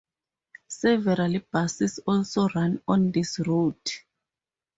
Several 0.67 1.39
buses 1.51 1.99
also 2.07 2.47
run 2.55 2.81
on 2.87 3.11
this 3.11 3.37
route. 3.37 4.03